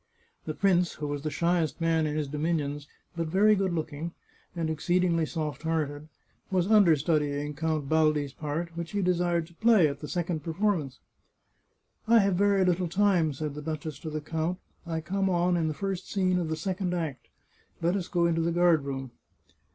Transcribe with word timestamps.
The 0.45 0.55
prince, 0.55 0.93
who 0.93 1.05
was 1.07 1.21
the 1.21 1.29
shyest 1.29 1.79
man 1.79 2.07
in 2.07 2.15
his 2.15 2.27
dominions, 2.27 2.87
but 3.15 3.27
very 3.27 3.53
good 3.53 3.71
looking, 3.71 4.13
and 4.55 4.67
exceedingly 4.67 5.27
soft 5.27 5.61
hearted, 5.61 6.07
was 6.49 6.65
under 6.71 6.95
studying 6.95 7.53
Count 7.53 7.87
Baldi's 7.87 8.33
part, 8.33 8.75
which 8.75 8.93
he 8.93 9.03
desired 9.03 9.45
to 9.45 9.53
play 9.53 9.87
at 9.87 9.99
the 9.99 10.07
second 10.07 10.39
performance." 10.43 10.99
I 12.07 12.17
have 12.17 12.33
very 12.33 12.65
little 12.65 12.87
time," 12.89 13.31
said 13.31 13.53
the 13.53 13.61
duchess 13.61 13.99
to 13.99 14.09
the 14.09 14.21
count." 14.21 14.57
I 14.87 15.01
come 15.01 15.29
on 15.29 15.55
in 15.55 15.67
the 15.67 15.75
first 15.75 16.09
scene 16.09 16.39
of 16.39 16.49
the 16.49 16.55
second 16.57 16.95
act. 16.95 17.29
Let 17.79 17.95
us 17.95 18.07
go 18.07 18.25
into 18.25 18.41
the 18.41 18.51
guard 18.51 18.85
room." 18.85 19.11